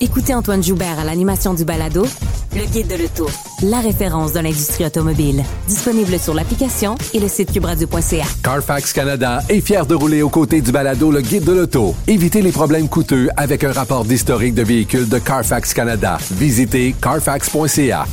Écoutez 0.00 0.32
Antoine 0.32 0.62
Joubert 0.62 1.00
à 1.00 1.04
l'animation 1.04 1.54
du 1.54 1.64
balado 1.64 2.06
Le 2.54 2.64
Guide 2.66 2.86
de 2.86 2.94
l'Auto, 2.94 3.28
la 3.62 3.80
référence 3.80 4.32
de 4.32 4.38
l'industrie 4.38 4.86
automobile. 4.86 5.42
Disponible 5.66 6.20
sur 6.20 6.34
l'application 6.34 6.94
et 7.14 7.18
le 7.18 7.26
site 7.26 7.52
cubradio.ca. 7.52 8.24
Carfax 8.44 8.92
Canada 8.92 9.42
est 9.48 9.60
fier 9.60 9.86
de 9.86 9.96
rouler 9.96 10.22
aux 10.22 10.28
côtés 10.28 10.60
du 10.60 10.70
balado 10.70 11.10
Le 11.10 11.20
Guide 11.20 11.42
de 11.42 11.52
l'Auto. 11.52 11.96
Évitez 12.06 12.42
les 12.42 12.52
problèmes 12.52 12.88
coûteux 12.88 13.28
avec 13.36 13.64
un 13.64 13.72
rapport 13.72 14.04
d'historique 14.04 14.54
de 14.54 14.62
véhicules 14.62 15.08
de 15.08 15.18
Carfax 15.18 15.74
Canada. 15.74 16.18
Visitez 16.30 16.94
carfax.ca. 17.02 18.06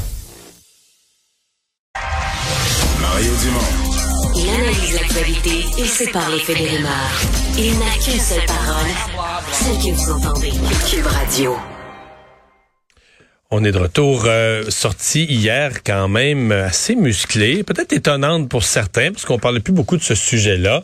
Mario 3.00 3.32
Dumont. 3.44 3.86
Il 4.36 4.50
analyse 4.50 4.94
l'actualité 4.96 5.66
et 5.78 5.86
sépare 5.86 6.30
les 6.32 6.40
faits 6.40 6.58
des 6.58 6.68
rumeurs. 6.68 7.22
Il 7.60 7.78
n'a 7.78 7.86
qu'une 8.04 8.20
seule 8.20 8.46
parole, 8.48 9.38
celle 9.52 9.78
que 9.78 9.96
vous 9.96 10.12
entendez. 10.12 10.52
Cube 10.90 11.06
Radio. 11.06 11.56
On 13.58 13.64
est 13.64 13.72
de 13.72 13.78
retour, 13.78 14.26
euh, 14.28 14.64
sorti 14.68 15.24
hier 15.24 15.82
quand 15.86 16.10
même 16.10 16.52
assez 16.52 16.94
musclé, 16.94 17.64
peut-être 17.64 17.94
étonnante 17.94 18.50
pour 18.50 18.66
certains, 18.66 19.14
parce 19.14 19.24
qu'on 19.24 19.40
parlait 19.40 19.62
plus 19.62 19.72
beaucoup 19.72 19.96
de 19.96 20.04
ce 20.04 20.14
sujet-là. 20.14 20.84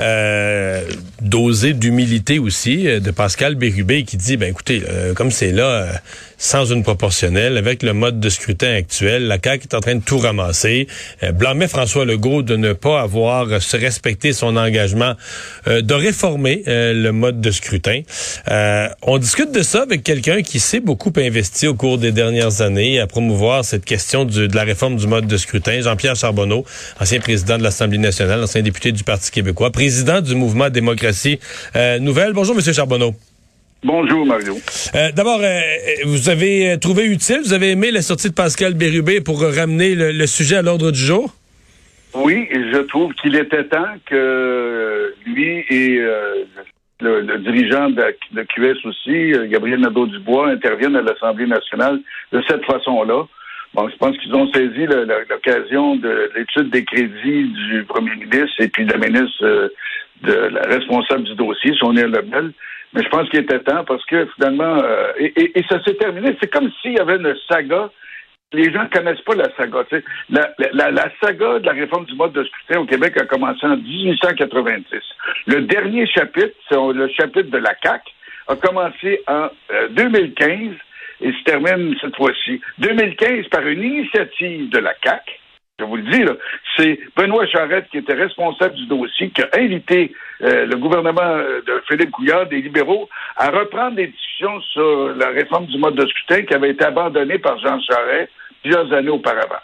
Euh, 0.00 0.82
d'humilité 1.22 2.38
aussi 2.38 2.86
euh, 2.86 3.00
de 3.00 3.10
Pascal 3.10 3.54
Bérubé 3.54 4.04
qui 4.04 4.18
dit, 4.18 4.36
ben 4.36 4.50
écoutez, 4.50 4.82
euh, 4.86 5.14
comme 5.14 5.30
c'est 5.30 5.52
là, 5.52 5.64
euh, 5.64 5.92
sans 6.36 6.70
une 6.70 6.82
proportionnelle, 6.82 7.56
avec 7.56 7.82
le 7.82 7.94
mode 7.94 8.20
de 8.20 8.28
scrutin 8.28 8.74
actuel, 8.74 9.26
la 9.26 9.38
CAQ 9.42 9.64
est 9.64 9.74
en 9.74 9.80
train 9.80 9.94
de 9.94 10.02
tout 10.02 10.18
ramasser. 10.18 10.86
Blâmait 11.34 11.68
François 11.68 12.06
Legault 12.06 12.42
de 12.42 12.56
ne 12.56 12.72
pas 12.72 13.02
avoir 13.02 13.60
se 13.60 13.76
respecté 13.76 14.32
son 14.32 14.56
engagement 14.56 15.16
de 15.66 15.92
réformer 15.92 16.62
le 16.66 17.10
mode 17.10 17.42
de 17.42 17.50
scrutin. 17.50 18.00
On 19.02 19.18
discute 19.18 19.52
de 19.52 19.60
ça 19.60 19.82
avec 19.82 20.02
quelqu'un 20.02 20.40
qui 20.40 20.60
s'est 20.60 20.80
beaucoup 20.80 21.12
investi 21.18 21.66
au 21.66 21.74
cours 21.74 21.98
des 21.98 22.09
dernières 22.12 22.60
années 22.62 23.00
à 23.00 23.06
promouvoir 23.06 23.64
cette 23.64 23.84
question 23.84 24.24
du- 24.24 24.48
de 24.48 24.54
la 24.56 24.62
réforme 24.64 24.96
du 24.96 25.06
mode 25.06 25.26
de 25.26 25.36
scrutin. 25.36 25.80
Jean-Pierre 25.80 26.16
Charbonneau, 26.16 26.64
ancien 27.00 27.20
président 27.20 27.58
de 27.58 27.62
l'Assemblée 27.62 27.98
nationale, 27.98 28.42
ancien 28.42 28.62
député 28.62 28.92
du 28.92 29.04
Parti 29.04 29.30
québécois, 29.30 29.70
président 29.70 30.20
du 30.20 30.34
mouvement 30.34 30.70
Démocratie 30.70 31.38
euh, 31.76 31.98
Nouvelle. 31.98 32.32
Bonjour, 32.32 32.54
Monsieur 32.54 32.72
Charbonneau. 32.72 33.14
Bonjour, 33.82 34.26
Mario. 34.26 34.58
Euh, 34.94 35.10
D'abord, 35.12 35.40
euh, 35.42 35.60
vous 36.04 36.28
avez 36.28 36.76
trouvé 36.78 37.04
utile, 37.06 37.40
vous 37.44 37.54
avez 37.54 37.70
aimé 37.70 37.90
la 37.90 38.02
sortie 38.02 38.28
de 38.28 38.34
Pascal 38.34 38.74
Bérubé 38.74 39.20
pour 39.22 39.40
ramener 39.42 39.94
le, 39.94 40.12
le 40.12 40.26
sujet 40.26 40.56
à 40.56 40.62
l'ordre 40.62 40.90
du 40.90 40.98
jour? 41.00 41.34
Oui, 42.12 42.48
je 42.52 42.78
trouve 42.88 43.14
qu'il 43.14 43.36
était 43.36 43.64
temps 43.64 43.86
que 44.04 45.14
lui 45.26 45.64
et 45.70 45.96
euh, 45.98 46.44
le, 47.00 47.20
le 47.22 47.38
dirigeant 47.38 47.90
de, 47.90 48.14
de 48.32 48.42
QS 48.42 48.84
aussi, 48.84 49.32
euh, 49.34 49.46
Gabriel 49.48 49.80
Nadeau-Dubois, 49.80 50.48
interviennent 50.50 50.96
à 50.96 51.02
l'Assemblée 51.02 51.46
nationale 51.46 52.00
de 52.32 52.42
cette 52.48 52.64
façon-là. 52.64 53.24
Bon, 53.74 53.88
je 53.88 53.96
pense 53.96 54.16
qu'ils 54.18 54.34
ont 54.34 54.50
saisi 54.52 54.86
l'occasion 55.30 55.96
de 55.96 56.30
l'étude 56.36 56.70
des 56.70 56.84
crédits 56.84 57.44
du 57.68 57.84
premier 57.84 58.16
ministre 58.16 58.60
et 58.60 58.68
puis 58.68 58.84
de 58.84 58.92
la 58.92 58.98
ministre 58.98 59.44
euh, 59.44 59.68
de 60.22 60.32
la 60.32 60.62
responsable 60.62 61.22
du 61.24 61.34
dossier, 61.34 61.72
Sonia 61.74 62.06
Lebel. 62.06 62.52
Mais 62.92 63.02
je 63.04 63.08
pense 63.08 63.28
qu'il 63.28 63.38
était 63.40 63.60
temps 63.60 63.84
parce 63.84 64.04
que 64.06 64.26
finalement, 64.34 64.76
euh, 64.82 65.12
et- 65.18 65.58
et 65.58 65.64
ça 65.68 65.80
s'est 65.84 65.94
terminé. 65.94 66.36
C'est 66.40 66.50
comme 66.52 66.70
s'il 66.82 66.94
y 66.94 66.98
avait 66.98 67.16
une 67.16 67.34
saga 67.48 67.90
les 68.52 68.72
gens 68.72 68.82
ne 68.82 68.88
connaissent 68.88 69.20
pas 69.20 69.34
la 69.34 69.54
saga. 69.56 69.84
La, 70.28 70.52
la, 70.72 70.90
la 70.90 71.10
saga 71.22 71.58
de 71.60 71.66
la 71.66 71.72
réforme 71.72 72.04
du 72.06 72.14
mode 72.14 72.32
de 72.32 72.44
scrutin 72.44 72.80
au 72.80 72.84
Québec 72.84 73.16
a 73.16 73.24
commencé 73.24 73.64
en 73.64 73.76
1890. 73.76 74.84
Le 75.46 75.60
dernier 75.62 76.06
chapitre, 76.06 76.56
c'est 76.68 76.74
le 76.74 77.08
chapitre 77.08 77.50
de 77.50 77.58
la 77.58 77.74
CAC, 77.74 78.02
a 78.48 78.56
commencé 78.56 79.22
en 79.28 79.48
euh, 79.72 79.88
2015 79.90 80.74
et 81.20 81.32
se 81.32 81.44
termine 81.44 81.94
cette 82.00 82.16
fois-ci. 82.16 82.60
2015 82.78 83.46
par 83.48 83.66
une 83.66 83.82
initiative 83.82 84.70
de 84.70 84.78
la 84.78 84.94
CAC. 84.94 85.39
Je 85.80 85.84
vous 85.86 85.96
le 85.96 86.02
dis, 86.02 86.22
c'est 86.76 87.00
Benoît 87.16 87.46
Charette 87.46 87.88
qui 87.90 87.98
était 87.98 88.12
responsable 88.12 88.74
du 88.74 88.86
dossier, 88.86 89.30
qui 89.30 89.40
a 89.40 89.48
invité 89.56 90.12
euh, 90.42 90.66
le 90.66 90.76
gouvernement 90.76 91.22
euh, 91.22 91.62
de 91.66 91.82
Philippe 91.88 92.10
Couillard, 92.10 92.46
des 92.46 92.60
libéraux, 92.60 93.08
à 93.36 93.48
reprendre 93.50 93.96
des 93.96 94.08
discussions 94.08 94.60
sur 94.60 95.14
la 95.16 95.28
réforme 95.28 95.66
du 95.66 95.78
mode 95.78 95.94
de 95.94 96.06
scrutin 96.06 96.42
qui 96.42 96.52
avait 96.52 96.70
été 96.70 96.84
abandonnée 96.84 97.38
par 97.38 97.58
Jean 97.60 97.80
Charest 97.80 98.30
plusieurs 98.62 98.92
années 98.92 99.08
auparavant. 99.08 99.62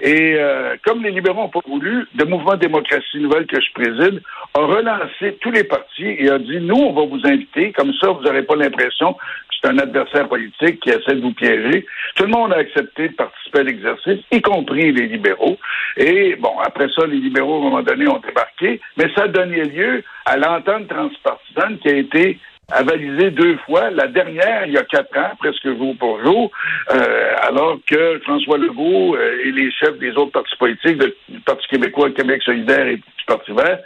Et 0.00 0.34
euh, 0.38 0.76
comme 0.84 1.02
les 1.02 1.10
libéraux 1.10 1.42
n'ont 1.42 1.48
pas 1.48 1.60
voulu, 1.66 2.06
le 2.16 2.24
mouvement 2.24 2.56
Démocratie 2.56 3.18
Nouvelle 3.18 3.46
que 3.46 3.60
je 3.60 3.72
préside 3.74 4.22
a 4.54 4.60
relancé 4.60 5.36
tous 5.40 5.50
les 5.50 5.64
partis 5.64 6.16
et 6.18 6.30
a 6.30 6.38
dit, 6.38 6.58
nous, 6.60 6.76
on 6.76 6.92
va 6.92 7.04
vous 7.04 7.26
inviter, 7.26 7.72
comme 7.72 7.92
ça, 8.00 8.08
vous 8.08 8.22
n'aurez 8.22 8.42
pas 8.42 8.56
l'impression 8.56 9.12
que 9.12 9.18
c'est 9.60 9.68
un 9.68 9.78
adversaire 9.78 10.28
politique 10.28 10.80
qui 10.80 10.88
essaie 10.88 11.16
de 11.16 11.20
vous 11.20 11.34
piéger. 11.34 11.86
Tout 12.16 12.24
le 12.24 12.30
monde 12.30 12.52
a 12.52 12.58
accepté 12.58 13.08
de 13.08 13.14
participer 13.14 13.58
à 13.58 13.62
l'exercice, 13.64 14.20
y 14.32 14.40
compris 14.40 14.90
les 14.92 15.06
libéraux. 15.06 15.58
Et 15.98 16.36
bon, 16.36 16.58
après 16.64 16.88
ça, 16.96 17.06
les 17.06 17.18
libéraux, 17.18 17.56
à 17.56 17.58
un 17.58 17.64
moment 17.64 17.82
donné, 17.82 18.08
ont 18.08 18.20
débarqué, 18.26 18.80
mais 18.96 19.10
ça 19.14 19.24
a 19.24 19.28
donné 19.28 19.64
lieu 19.64 20.02
à 20.24 20.38
l'entente 20.38 20.88
transpartisane 20.88 21.78
qui 21.78 21.88
a 21.88 21.96
été 21.96 22.38
avalisée 22.70 23.30
deux 23.30 23.56
fois. 23.66 23.90
La 23.90 24.06
dernière, 24.06 24.66
il 24.66 24.72
y 24.72 24.78
a 24.78 24.84
quatre 24.84 25.16
ans, 25.16 25.30
presque 25.38 25.64
jour 25.76 25.94
pour 25.98 26.22
jour, 26.24 26.50
euh, 26.92 27.30
alors 27.42 27.78
que 27.86 28.20
François 28.24 28.58
Legault 28.58 29.16
euh, 29.16 29.44
et 29.44 29.52
les 29.52 29.70
chefs 29.72 29.98
des 29.98 30.10
autres 30.12 30.32
partis 30.32 30.56
politiques, 30.58 30.98
du 31.28 31.40
Parti 31.40 31.66
québécois, 31.68 32.10
Québec 32.10 32.42
solidaire 32.42 32.86
et 32.86 32.96
du 32.96 33.02
Parti 33.26 33.52
vert, 33.52 33.78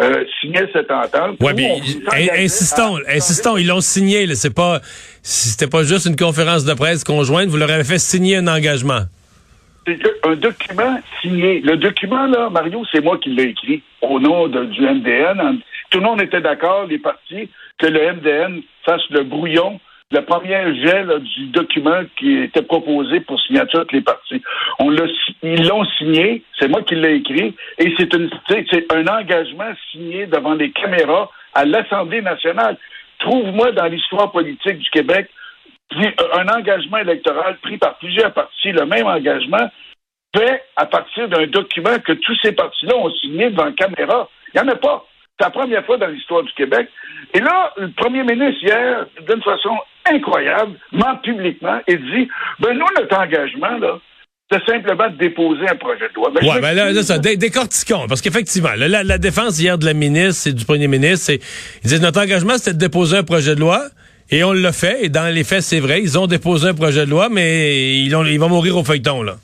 euh, 0.00 0.24
signaient 0.40 0.68
cette 0.72 0.90
entente. 0.90 1.36
Où 1.40 1.48
mais 1.56 1.80
insistons, 2.38 2.98
insistons, 3.08 3.56
ils 3.56 3.66
l'ont 3.66 3.80
signé. 3.80 4.26
C'est 4.34 4.54
pas, 4.54 4.80
c'était 5.22 5.66
pas 5.68 5.82
juste 5.82 6.06
une 6.06 6.16
conférence 6.16 6.64
de 6.64 6.74
presse 6.74 7.04
conjointe. 7.04 7.48
Vous 7.48 7.56
leur 7.56 7.70
avez 7.70 7.84
fait 7.84 7.98
signer 7.98 8.36
un 8.36 8.46
engagement. 8.46 9.00
C'est 9.86 9.98
un 10.24 10.34
document 10.36 11.00
signé. 11.22 11.60
Le 11.62 11.76
document, 11.76 12.26
là, 12.26 12.50
Mario, 12.50 12.84
c'est 12.92 13.02
moi 13.02 13.18
qui 13.18 13.30
l'ai 13.30 13.44
écrit 13.44 13.82
au 14.02 14.20
nom 14.20 14.46
de- 14.46 14.66
du 14.66 14.82
MDN. 14.82 15.58
Tout 15.90 15.98
le 15.98 16.04
monde 16.04 16.20
était 16.20 16.40
d'accord, 16.40 16.86
les 16.86 16.98
partis, 16.98 17.48
que 17.80 17.86
le 17.86 18.12
MDN 18.12 18.62
fasse 18.84 19.02
le 19.10 19.24
brouillon, 19.24 19.80
le 20.12 20.20
premier 20.22 20.64
là, 21.04 21.18
du 21.18 21.46
document 21.46 22.02
qui 22.18 22.38
était 22.38 22.62
proposé 22.62 23.20
pour 23.20 23.40
signature 23.40 23.86
de 23.86 23.92
les 23.92 24.00
partis. 24.00 24.42
On 24.78 24.90
l'a, 24.90 25.04
ils 25.42 25.66
l'ont 25.66 25.84
signé, 25.98 26.42
c'est 26.58 26.68
moi 26.68 26.82
qui 26.82 26.96
l'ai 26.96 27.16
écrit, 27.16 27.54
et 27.78 27.94
c'est, 27.96 28.12
un 28.92 29.06
engagement 29.06 29.72
signé 29.90 30.26
devant 30.26 30.54
les 30.54 30.72
caméras 30.72 31.30
à 31.54 31.64
l'Assemblée 31.64 32.22
nationale. 32.22 32.76
Trouve-moi 33.20 33.72
dans 33.72 33.86
l'histoire 33.86 34.32
politique 34.32 34.78
du 34.78 34.90
Québec 34.90 35.28
euh, 35.96 36.10
un 36.34 36.48
engagement 36.48 36.98
électoral 36.98 37.56
pris 37.62 37.76
par 37.76 37.98
plusieurs 37.98 38.32
partis, 38.32 38.72
le 38.72 38.86
même 38.86 39.06
engagement, 39.06 39.70
fait 40.36 40.62
à 40.76 40.86
partir 40.86 41.28
d'un 41.28 41.46
document 41.46 41.98
que 41.98 42.12
tous 42.12 42.36
ces 42.42 42.52
partis-là 42.52 42.96
ont 42.96 43.12
signé 43.14 43.50
devant 43.50 43.64
la 43.66 43.72
caméra. 43.72 44.28
Il 44.54 44.60
n'y 44.60 44.68
en 44.68 44.72
a 44.72 44.76
pas. 44.76 45.04
C'est 45.40 45.46
la 45.46 45.50
première 45.50 45.84
fois 45.86 45.96
dans 45.96 46.08
l'histoire 46.08 46.42
du 46.42 46.52
Québec. 46.52 46.88
Et 47.32 47.40
là, 47.40 47.72
le 47.78 47.90
premier 47.92 48.22
ministre, 48.24 48.62
hier, 48.62 49.06
d'une 49.26 49.42
façon 49.42 49.70
incroyable, 50.12 50.72
ment 50.92 51.16
publiquement 51.22 51.80
et 51.86 51.96
dit 51.96 52.28
ben 52.58 52.74
nous, 52.74 52.84
notre 52.98 53.16
engagement, 53.18 53.78
là, 53.78 53.98
c'est 54.52 54.62
simplement 54.66 55.08
de 55.08 55.16
déposer 55.16 55.62
un 55.68 55.76
projet 55.76 56.08
de 56.08 56.14
loi. 56.14 56.30
Ben, 56.34 56.46
Ouais, 56.46 56.60
ben 56.60 56.74
là, 56.74 56.92
là, 56.92 57.02
ça, 57.02 57.18
dé- 57.18 57.36
décortiquons, 57.36 58.06
parce 58.08 58.20
qu'effectivement, 58.20 58.70
la 58.76 59.18
défense 59.18 59.58
hier 59.60 59.78
de 59.78 59.86
la 59.86 59.94
ministre 59.94 60.48
et 60.50 60.52
du 60.52 60.64
premier 60.64 60.88
ministre, 60.88 61.26
c'est, 61.26 61.40
ils 61.84 61.88
disent 61.88 62.02
notre 62.02 62.20
engagement, 62.20 62.58
c'était 62.58 62.74
de 62.74 62.78
déposer 62.78 63.16
un 63.18 63.22
projet 63.22 63.54
de 63.54 63.60
loi, 63.60 63.80
et 64.32 64.42
on 64.44 64.52
l'a 64.52 64.72
fait, 64.72 65.04
et 65.04 65.08
dans 65.08 65.32
les 65.32 65.44
faits, 65.44 65.62
c'est 65.62 65.80
vrai, 65.80 66.00
ils 66.02 66.18
ont 66.18 66.26
déposé 66.26 66.68
un 66.68 66.74
projet 66.74 67.06
de 67.06 67.10
loi, 67.10 67.28
mais 67.30 67.96
ils, 68.00 68.14
ont, 68.16 68.24
ils 68.24 68.38
vont 68.40 68.48
mourir 68.48 68.76
au 68.76 68.84
feuilleton, 68.84 69.22
là. 69.22 69.36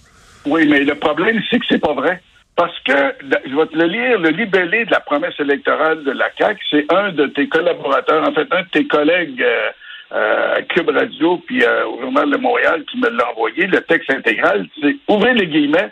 Oui, 0.45 0.67
mais 0.69 0.81
le 0.81 0.95
problème, 0.97 1.41
c'est 1.51 1.59
que 1.61 1.65
c'est 1.69 1.79
pas 1.81 1.95
vrai. 1.95 2.21
Parce 2.57 2.79
que, 2.81 3.15
je 3.45 3.55
vais 3.55 3.67
te 3.67 3.77
le 3.77 3.85
lire, 3.85 4.19
le 4.19 4.31
libellé 4.31 4.87
de 4.87 4.91
la 4.91 5.01
promesse 5.01 5.39
électorale 5.39 6.03
de 6.05 6.13
la 6.13 6.31
CAQ, 6.39 6.59
c'est 6.71 6.93
un 6.93 7.13
de 7.13 7.27
tes 7.27 7.49
collaborateurs, 7.49 8.27
en 8.27 8.33
fait, 8.33 8.49
un 8.51 8.63
de 8.63 8.69
tes 8.73 8.87
collègues 8.87 9.43
euh, 9.43 9.71
euh, 10.13 10.55
à 10.57 10.63
Cube 10.63 10.89
Radio 10.89 11.37
puis 11.47 11.63
euh, 11.63 11.87
au 11.87 12.01
Journal 12.01 12.31
de 12.31 12.37
Montréal 12.39 12.85
qui 12.91 12.97
me 12.99 13.11
l'a 13.11 13.31
envoyé, 13.31 13.67
le 13.67 13.83
texte 13.83 14.11
intégral, 14.11 14.67
c'est, 14.81 14.97
ouvrez 15.07 15.35
les 15.35 15.49
guillemets, 15.49 15.91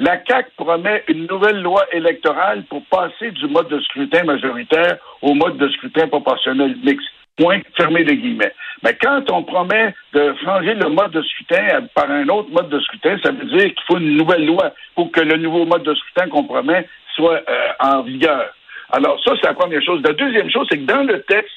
la 0.00 0.22
CAQ 0.22 0.50
promet 0.56 1.02
une 1.08 1.26
nouvelle 1.26 1.62
loi 1.62 1.86
électorale 1.92 2.64
pour 2.64 2.84
passer 2.86 3.30
du 3.30 3.46
mode 3.46 3.68
de 3.68 3.80
scrutin 3.80 4.24
majoritaire 4.24 4.98
au 5.22 5.32
mode 5.32 5.56
de 5.56 5.68
scrutin 5.70 6.08
proportionnel 6.08 6.76
mixte. 6.84 7.08
Point, 7.36 7.60
fermez 7.76 8.04
les 8.04 8.16
guillemets. 8.16 8.52
Mais 8.82 8.94
quand 9.00 9.30
on 9.30 9.42
promet 9.42 9.94
de 10.12 10.34
changer 10.44 10.74
le 10.74 10.88
mode 10.90 11.12
de 11.12 11.22
scrutin 11.22 11.86
par 11.94 12.10
un 12.10 12.28
autre 12.28 12.50
mode 12.50 12.68
de 12.68 12.80
scrutin, 12.80 13.16
ça 13.22 13.30
veut 13.30 13.46
dire 13.46 13.66
qu'il 13.74 13.84
faut 13.86 13.98
une 13.98 14.16
nouvelle 14.16 14.44
loi 14.44 14.74
pour 14.94 15.10
que 15.10 15.20
le 15.20 15.36
nouveau 15.36 15.64
mode 15.64 15.82
de 15.82 15.94
scrutin 15.94 16.28
qu'on 16.28 16.44
promet 16.44 16.86
soit 17.14 17.42
euh, 17.48 17.68
en 17.80 18.02
vigueur. 18.02 18.52
Alors 18.90 19.18
ça, 19.24 19.32
c'est 19.40 19.48
la 19.48 19.54
première 19.54 19.82
chose. 19.82 20.02
La 20.04 20.12
deuxième 20.12 20.50
chose, 20.50 20.66
c'est 20.70 20.78
que 20.78 20.84
dans 20.84 21.04
le 21.04 21.22
texte 21.22 21.50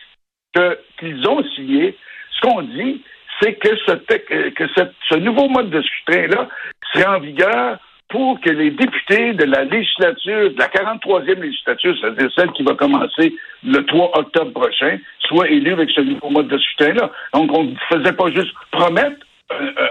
qu'ils 1.00 1.28
ont 1.28 1.44
signé, 1.56 1.98
ce 2.32 2.42
qu'on 2.42 2.62
dit, 2.62 3.04
c'est 3.42 3.56
que, 3.56 3.76
ce, 3.86 3.92
que 3.92 4.68
ce 5.10 5.16
nouveau 5.16 5.50
mode 5.50 5.70
de 5.70 5.82
scrutin-là 5.82 6.48
serait 6.94 7.08
en 7.08 7.20
vigueur 7.20 7.78
pour 8.10 8.40
que 8.40 8.50
les 8.50 8.72
députés 8.72 9.34
de 9.34 9.46
la 9.46 9.64
législature, 9.64 10.52
de 10.52 10.60
la 10.60 10.68
43e 10.68 11.42
législature, 11.42 11.96
c'est-à-dire 12.00 12.30
celle 12.36 12.52
qui 12.52 12.64
va 12.64 12.76
commencer 12.76 13.36
le 13.64 13.84
3 13.86 14.20
octobre 14.20 14.52
prochain, 14.52 15.00
soient 15.28 15.50
élus 15.50 15.74
avec 15.74 15.90
ce 15.92 16.02
nouveau 16.02 16.30
mode 16.30 16.48
de 16.48 16.58
scrutin-là. 16.58 17.12
Donc, 17.34 17.52
on 17.54 17.64
ne 17.66 17.76
faisait 17.90 18.14
pas 18.14 18.32
juste 18.32 18.54
promettre 18.72 19.18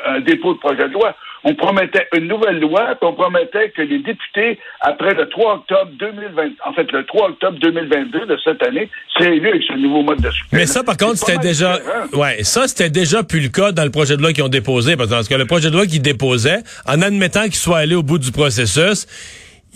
un, 0.06 0.20
dépôt 0.20 0.54
de 0.54 0.58
projet 0.58 0.88
de 0.88 0.92
loi. 0.92 1.14
On 1.44 1.54
promettait 1.54 2.08
une 2.16 2.26
nouvelle 2.26 2.58
loi, 2.58 2.94
puis 3.00 3.08
on 3.08 3.12
promettait 3.12 3.70
que 3.70 3.82
les 3.82 3.98
députés, 3.98 4.58
après 4.80 5.14
le 5.14 5.28
3 5.28 5.54
octobre 5.56 5.90
2020, 5.98 6.42
en 6.64 6.72
fait, 6.72 6.90
le 6.90 7.04
3 7.04 7.28
octobre 7.28 7.58
2022 7.60 8.26
de 8.26 8.38
cette 8.42 8.62
année, 8.66 8.88
seraient 9.16 9.36
élus 9.36 9.50
avec 9.50 9.62
ce 9.62 9.74
nouveau 9.74 10.02
mode 10.02 10.20
de 10.20 10.30
scrutin. 10.30 10.56
Mais 10.56 10.66
ça, 10.66 10.82
par 10.82 10.96
contre, 10.96 11.18
c'était 11.18 11.38
déjà, 11.38 11.78
ouais, 12.14 12.42
ça, 12.42 12.66
c'était 12.66 12.90
déjà 12.90 13.22
plus 13.22 13.40
le 13.40 13.48
cas 13.48 13.72
dans 13.72 13.84
le 13.84 13.90
projet 13.90 14.16
de 14.16 14.22
loi 14.22 14.32
qu'ils 14.32 14.44
ont 14.44 14.48
déposé, 14.48 14.96
parce 14.96 15.28
que 15.28 15.34
le 15.34 15.46
projet 15.46 15.70
de 15.70 15.76
loi 15.76 15.86
qu'ils 15.86 16.02
déposaient, 16.02 16.62
en 16.86 17.02
admettant 17.02 17.44
qu'ils 17.44 17.54
soient 17.54 17.78
allés 17.78 17.94
au 17.94 18.02
bout 18.02 18.18
du 18.18 18.32
processus, 18.32 19.06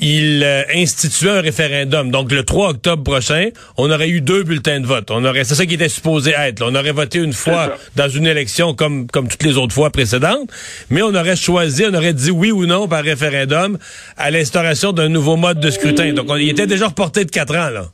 il 0.00 0.43
euh, 0.45 0.62
instituait 0.75 1.31
un 1.31 1.41
référendum. 1.41 2.11
Donc, 2.11 2.31
le 2.33 2.45
3 2.45 2.71
octobre 2.71 3.03
prochain, 3.03 3.49
on 3.77 3.91
aurait 3.91 4.09
eu 4.09 4.21
deux 4.21 4.45
bulletins 4.45 4.81
de 4.81 4.87
vote. 4.87 5.11
On 5.11 5.25
aurait, 5.25 5.45
c'est 5.45 5.55
ça 5.55 5.67
qui 5.67 5.75
était 5.75 5.89
supposé 5.89 6.33
être. 6.37 6.62
On 6.62 6.75
aurait 6.75 6.93
voté 6.93 7.19
une 7.19 7.33
fois 7.33 7.75
dans 7.97 8.09
une 8.09 8.27
élection 8.27 8.75
comme, 8.75 9.09
comme 9.09 9.29
toutes 9.29 9.43
les 9.43 9.59
autres 9.59 9.75
fois 9.75 9.91
précédentes, 9.91 10.50
mais 10.91 11.03
on 11.03 11.15
aurait 11.15 11.37
choisi, 11.37 11.85
on 11.91 11.95
aurait 11.95 12.12
dit 12.12 12.31
oui 12.31 12.53
ou 12.53 12.67
non 12.67 12.87
par 12.87 13.03
référendum 13.03 13.79
à 14.17 14.31
l'instauration 14.31 14.93
d'un 14.93 15.09
nouveau 15.09 15.37
mode 15.37 15.61
de 15.61 15.71
scrutin. 15.71 16.12
Donc, 16.12 16.27
on, 16.29 16.37
il 16.37 16.51
était 16.51 16.67
déjà 16.67 16.87
reporté 16.89 17.25
de 17.25 17.31
quatre 17.31 17.56
ans, 17.56 17.71
là. 17.71 17.85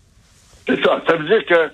C'est 0.67 0.83
ça. 0.83 1.03
Ça 1.07 1.17
veut 1.17 1.27
dire 1.27 1.45
que 1.47 1.71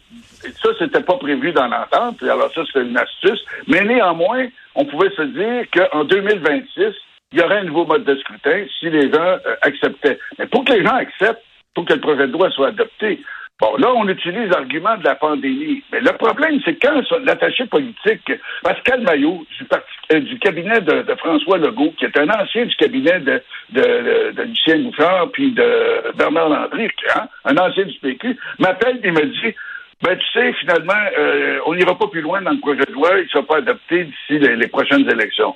ça, 0.62 0.68
c'était 0.78 1.02
pas 1.02 1.16
prévu 1.16 1.52
dans 1.52 1.66
l'entente. 1.66 2.22
Alors, 2.22 2.50
ça, 2.54 2.62
c'est 2.72 2.80
une 2.80 2.96
astuce. 2.96 3.40
Mais 3.68 3.84
néanmoins, 3.84 4.46
on 4.74 4.84
pouvait 4.84 5.10
se 5.10 5.22
dire 5.22 5.64
qu'en 5.72 6.04
2026, 6.04 6.94
il 7.32 7.38
y 7.38 7.42
aurait 7.42 7.58
un 7.58 7.64
nouveau 7.64 7.86
mode 7.86 8.04
de 8.04 8.16
scrutin 8.16 8.64
si 8.78 8.90
les 8.90 9.12
gens 9.12 9.38
euh, 9.46 9.56
acceptaient. 9.62 10.18
Mais 10.38 10.46
pour 10.46 10.64
que 10.64 10.72
les 10.72 10.84
gens 10.84 10.94
acceptent, 10.94 11.44
pour 11.74 11.84
que 11.84 11.94
le 11.94 12.00
projet 12.00 12.26
de 12.26 12.32
loi 12.32 12.50
soit 12.50 12.68
adopté, 12.68 13.20
Bon, 13.60 13.76
là, 13.76 13.92
on 13.94 14.08
utilise 14.08 14.48
l'argument 14.48 14.96
de 14.96 15.04
la 15.04 15.16
pandémie. 15.16 15.82
Mais 15.92 16.00
le 16.00 16.12
problème, 16.12 16.60
c'est 16.64 16.76
quand 16.80 17.02
l'attaché 17.24 17.66
politique, 17.66 18.32
Pascal 18.62 19.02
Maillot, 19.02 19.44
du, 19.58 19.66
euh, 20.14 20.20
du 20.20 20.38
cabinet 20.38 20.80
de, 20.80 21.14
François 21.18 21.58
Legault, 21.58 21.92
qui 21.98 22.06
est 22.06 22.18
un 22.18 22.30
ancien 22.30 22.64
du 22.64 22.74
cabinet 22.76 23.20
de, 23.20 23.42
de, 23.72 24.42
Lucien 24.44 24.78
Bouchard, 24.78 25.28
puis 25.32 25.52
de 25.52 26.16
Bernard 26.16 26.48
Landry, 26.48 26.88
hein, 27.14 27.28
un 27.44 27.56
ancien 27.58 27.84
du 27.84 27.98
PQ, 27.98 28.34
m'appelle 28.58 28.98
et 29.04 29.10
me 29.10 29.26
dit 29.26 29.54
ben, 30.02 30.16
tu 30.16 30.26
sais, 30.32 30.54
finalement, 30.54 30.94
euh, 31.18 31.58
on 31.66 31.74
n'ira 31.74 31.98
pas 31.98 32.06
plus 32.06 32.22
loin 32.22 32.40
dans 32.40 32.52
le 32.52 32.60
projet 32.60 32.86
de 32.86 32.92
loi, 32.92 33.10
il 33.18 33.24
ne 33.24 33.28
sera 33.28 33.42
pas 33.42 33.58
adopté 33.58 34.04
d'ici 34.04 34.38
les 34.38 34.68
prochaines 34.68 35.06
élections. 35.10 35.54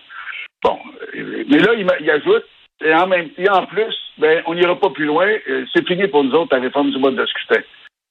Bon, 0.64 0.78
mais 1.14 1.58
là, 1.58 1.74
il, 2.00 2.10
ajoute, 2.10 2.44
et 2.82 2.94
en 2.94 3.06
même 3.06 3.28
en 3.50 3.66
plus, 3.66 3.94
ben, 4.16 4.42
on 4.46 4.54
n'ira 4.54 4.74
pas 4.80 4.88
plus 4.90 5.04
loin. 5.04 5.28
Euh, 5.48 5.64
c'est 5.72 5.86
fini 5.86 6.08
pour 6.08 6.24
nous 6.24 6.32
autres, 6.32 6.56
la 6.56 6.62
réforme 6.62 6.90
du 6.90 6.98
mode 6.98 7.16
de 7.16 7.26
scrutin. 7.26 7.60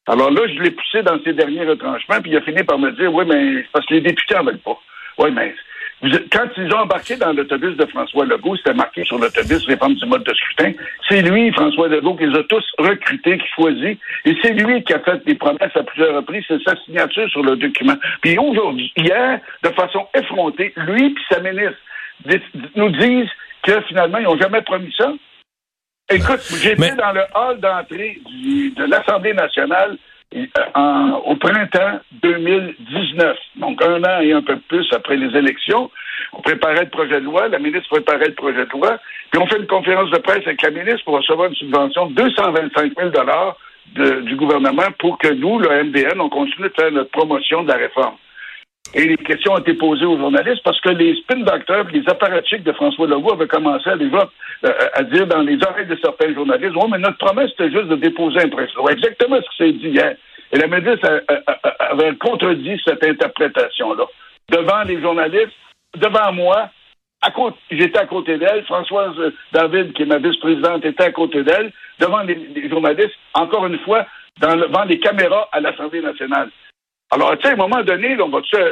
Alors 0.07 0.29
là, 0.29 0.41
je 0.47 0.61
l'ai 0.61 0.71
poussé 0.71 1.01
dans 1.01 1.19
ses 1.23 1.33
derniers 1.33 1.65
retranchements, 1.65 2.21
puis 2.21 2.31
il 2.31 2.37
a 2.37 2.41
fini 2.41 2.63
par 2.63 2.77
me 2.77 2.91
dire, 2.91 3.11
oui, 3.11 3.25
mais 3.27 3.65
parce 3.73 3.85
que 3.87 3.95
les 3.95 4.01
députés 4.01 4.35
n'en 4.35 4.43
veulent 4.43 4.59
pas. 4.59 4.79
Oui, 5.17 5.31
mais 5.31 5.55
quand 6.31 6.47
ils 6.57 6.73
ont 6.73 6.79
embarqué 6.79 7.15
dans 7.15 7.31
l'autobus 7.31 7.77
de 7.77 7.85
François 7.85 8.25
Legault, 8.25 8.57
c'était 8.57 8.73
marqué 8.73 9.03
sur 9.05 9.17
l'autobus 9.17 9.65
réforme 9.65 9.95
du 9.95 10.05
mode 10.05 10.23
de 10.23 10.33
scrutin. 10.33 10.73
C'est 11.07 11.21
lui, 11.21 11.51
François 11.53 11.87
Legault, 11.87 12.15
qui 12.15 12.25
les 12.25 12.37
a 12.37 12.43
tous 12.43 12.63
recrutés, 12.77 13.37
qui 13.37 13.47
choisit. 13.55 13.99
Et 14.25 14.35
c'est 14.41 14.53
lui 14.53 14.83
qui 14.83 14.93
a 14.93 14.99
fait 14.99 15.23
des 15.25 15.35
promesses 15.35 15.75
à 15.75 15.83
plusieurs 15.83 16.15
reprises. 16.17 16.43
C'est 16.47 16.61
sa 16.63 16.75
signature 16.83 17.29
sur 17.29 17.41
le 17.41 17.55
document. 17.55 17.95
Puis 18.21 18.37
aujourd'hui, 18.37 18.91
hier, 18.97 19.39
de 19.63 19.69
façon 19.69 20.05
effrontée, 20.13 20.73
lui 20.75 21.05
et 21.05 21.33
sa 21.33 21.39
ministre 21.39 21.77
nous 22.75 22.89
disent 22.89 23.29
que 23.63 23.81
finalement, 23.81 24.17
ils 24.17 24.25
n'ont 24.25 24.37
jamais 24.37 24.61
promis 24.61 24.93
ça. 24.97 25.11
Écoute, 26.09 26.41
j'étais 26.61 26.95
dans 26.95 27.13
le 27.13 27.23
hall 27.33 27.59
d'entrée 27.59 28.19
de 28.25 28.83
l'Assemblée 28.83 29.33
nationale 29.33 29.97
euh, 30.35 31.11
au 31.25 31.35
printemps 31.35 31.99
2019, 32.21 33.37
donc 33.57 33.81
un 33.83 34.03
an 34.03 34.19
et 34.21 34.33
un 34.33 34.41
peu 34.41 34.57
plus 34.67 34.85
après 34.91 35.15
les 35.15 35.37
élections. 35.37 35.89
On 36.33 36.41
préparait 36.41 36.83
le 36.83 36.89
projet 36.89 37.19
de 37.21 37.25
loi, 37.25 37.47
la 37.47 37.59
ministre 37.59 37.89
préparait 37.89 38.29
le 38.29 38.33
projet 38.33 38.65
de 38.65 38.71
loi, 38.71 38.97
puis 39.31 39.41
on 39.41 39.47
fait 39.47 39.59
une 39.59 39.67
conférence 39.67 40.09
de 40.09 40.17
presse 40.17 40.45
avec 40.45 40.61
la 40.61 40.71
ministre 40.71 41.05
pour 41.05 41.15
recevoir 41.15 41.49
une 41.49 41.55
subvention 41.55 42.07
de 42.07 42.15
225 42.15 42.93
000 42.97 43.09
dollars 43.11 43.57
du 43.95 44.35
gouvernement 44.35 44.91
pour 44.97 45.17
que 45.19 45.27
nous, 45.27 45.59
le 45.59 45.83
MDN, 45.83 46.19
on 46.19 46.29
continue 46.29 46.67
de 46.67 46.73
faire 46.75 46.91
notre 46.91 47.11
promotion 47.11 47.63
de 47.63 47.67
la 47.67 47.75
réforme. 47.75 48.15
Et 48.93 49.05
les 49.05 49.17
questions 49.17 49.53
ont 49.53 49.57
été 49.57 49.73
posées 49.73 50.05
aux 50.05 50.17
journalistes 50.17 50.61
parce 50.63 50.79
que 50.81 50.89
les 50.89 51.15
spin 51.15 51.39
doctors, 51.39 51.85
les 51.91 52.03
apparatchiks 52.07 52.63
de 52.63 52.73
François 52.73 53.07
Legault 53.07 53.33
avaient 53.33 53.47
commencé 53.47 53.89
à, 53.89 53.93
euh, 53.93 54.71
à 54.93 55.03
dire 55.03 55.25
dans 55.25 55.41
les 55.41 55.57
oreilles 55.63 55.87
de 55.87 55.97
certains 56.03 56.33
journalistes, 56.33 56.75
oui, 56.75 56.89
mais 56.91 56.99
notre 56.99 57.17
promesse, 57.17 57.49
c'était 57.51 57.71
juste 57.71 57.87
de 57.87 57.95
déposer 57.95 58.41
un 58.41 58.49
projet 58.49 58.69
Exactement 58.91 59.37
ce 59.37 59.49
qui 59.49 59.57
s'est 59.57 59.79
dit 59.79 59.89
hier. 59.89 60.15
Et 60.51 60.57
la 60.59 60.67
ministre 60.67 61.23
avait 61.79 62.15
contredit 62.17 62.79
cette 62.85 63.03
interprétation-là. 63.03 64.05
Devant 64.51 64.83
les 64.83 65.01
journalistes, 65.01 65.53
devant 65.97 66.31
moi, 66.31 66.69
j'étais 67.71 67.99
à 67.99 68.05
côté 68.05 68.37
d'elle, 68.37 68.63
Françoise 68.65 69.15
David, 69.51 69.93
qui 69.93 70.03
est 70.03 70.05
ma 70.05 70.19
vice-présidente, 70.19 70.85
était 70.85 71.05
à 71.05 71.11
côté 71.11 71.43
d'elle, 71.43 71.71
devant 71.99 72.21
les, 72.21 72.69
journalistes, 72.69 73.17
encore 73.33 73.65
une 73.65 73.79
fois, 73.79 74.05
devant 74.39 74.83
les 74.83 74.99
caméras 74.99 75.47
à 75.51 75.59
l'Assemblée 75.59 76.01
nationale. 76.01 76.49
Alors, 77.13 77.37
tu 77.37 77.43
sais, 77.43 77.49
à 77.49 77.53
un 77.53 77.57
moment 77.57 77.83
donné, 77.83 78.17
on 78.19 78.29
va 78.29 78.39
euh, 78.55 78.69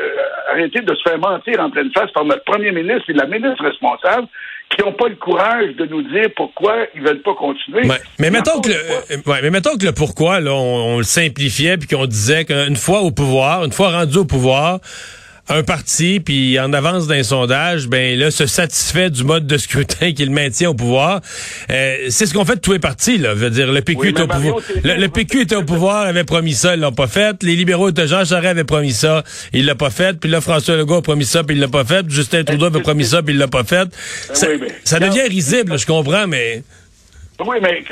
arrêter 0.51 0.81
de 0.81 0.95
se 0.95 1.01
faire 1.07 1.19
mentir 1.19 1.59
en 1.59 1.69
pleine 1.69 1.91
face 1.93 2.09
par 2.11 2.25
notre 2.25 2.43
premier 2.43 2.71
ministre 2.71 3.03
et 3.09 3.13
la 3.13 3.27
ministre 3.27 3.63
responsable 3.63 4.27
qui 4.69 4.83
n'ont 4.83 4.93
pas 4.93 5.09
le 5.09 5.15
courage 5.15 5.75
de 5.75 5.85
nous 5.85 6.01
dire 6.01 6.29
pourquoi 6.35 6.75
ils 6.95 7.01
veulent 7.01 7.21
pas 7.21 7.35
continuer? 7.35 7.83
Mais, 8.19 8.31
mettons 8.31 8.59
que 8.61 8.69
le, 8.69 9.41
mais 9.41 9.49
mettons 9.49 9.77
que 9.77 9.85
le 9.85 9.91
pourquoi, 9.91 10.39
là, 10.39 10.53
on, 10.53 10.93
on 10.93 10.97
le 10.97 11.03
simplifiait 11.03 11.77
puis 11.77 11.87
qu'on 11.87 12.07
disait 12.07 12.45
qu'une 12.45 12.77
fois 12.77 13.01
au 13.01 13.11
pouvoir, 13.11 13.63
une 13.63 13.73
fois 13.73 13.91
rendu 13.91 14.17
au 14.17 14.25
pouvoir, 14.25 14.79
un 15.51 15.63
parti, 15.63 16.19
puis 16.19 16.59
en 16.59 16.71
avance 16.71 17.07
d'un 17.07 17.23
sondage, 17.23 17.87
ben 17.87 18.17
là, 18.17 18.31
se 18.31 18.45
satisfait 18.45 19.09
du 19.09 19.23
mode 19.23 19.47
de 19.47 19.57
scrutin 19.57 20.13
qu'il 20.15 20.31
maintient 20.31 20.69
au 20.69 20.73
pouvoir. 20.73 21.21
Euh, 21.69 21.97
c'est 22.09 22.25
ce 22.25 22.33
qu'on 22.33 22.45
fait 22.45 22.55
de 22.55 22.61
tous 22.61 22.73
les 22.73 22.79
partis, 22.79 23.17
là. 23.17 23.31
Je 23.31 23.39
veux 23.39 23.49
dire, 23.49 23.71
le 23.71 23.81
PQ 23.81 24.09
était 24.09 24.21
au 24.21 24.27
pouvoir. 24.27 24.61
Le, 24.83 25.07
PQ 25.07 25.41
était 25.41 25.55
au 25.55 25.63
pouvoir, 25.63 26.07
avait 26.07 26.23
promis 26.23 26.53
ça, 26.53 26.75
ils 26.75 26.79
l'ont 26.79 26.91
pas 26.91 27.07
fait. 27.07 27.43
Les 27.43 27.55
libéraux 27.55 27.91
de 27.91 28.05
Jean 28.05 28.23
Charest 28.23 28.45
avaient 28.45 28.63
promis 28.63 28.93
ça, 28.93 29.23
il 29.53 29.65
l'a 29.65 29.75
pas 29.75 29.89
fait. 29.89 30.19
Puis 30.19 30.29
là, 30.29 30.41
François 30.41 30.77
Legault 30.77 30.95
a 30.95 31.01
promis 31.01 31.25
ça, 31.25 31.43
puis 31.43 31.55
il 31.55 31.59
l'a 31.59 31.67
pas 31.67 31.83
fait. 31.83 32.05
Justin 32.09 32.43
Trudeau 32.43 32.67
avait 32.67 32.81
promis 32.81 33.05
ça, 33.05 33.21
puis 33.21 33.33
il 33.33 33.39
l'a 33.39 33.47
pas 33.47 33.63
fait. 33.63 33.89
Ben 34.29 34.69
ça, 34.83 34.99
devient 34.99 35.27
risible, 35.27 35.77
je 35.77 35.85
comprends, 35.85 36.27
mais... 36.27 36.63
Oui, 37.45 37.57
mais 37.61 37.83